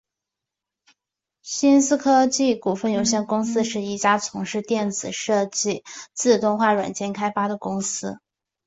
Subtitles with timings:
[1.43, 8.17] 新思科技股份有限公司是一家从事电子设计自动化软件开发的公司。